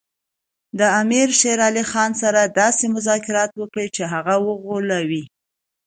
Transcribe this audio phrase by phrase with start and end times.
[0.79, 5.23] د امیر شېر علي خان سره داسې مذاکرات وکړي چې هغه وغولوي.